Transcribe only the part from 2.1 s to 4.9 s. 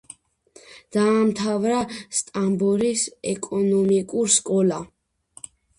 სტამბოლის ეკონომიკური სკოლა.